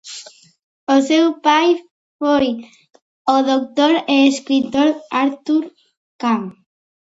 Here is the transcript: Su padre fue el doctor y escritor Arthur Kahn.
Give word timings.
Su 0.03 1.41
padre 1.43 1.85
fue 2.17 2.47
el 2.47 3.45
doctor 3.45 4.03
y 4.07 4.29
escritor 4.29 4.95
Arthur 5.11 5.71
Kahn. 6.17 6.55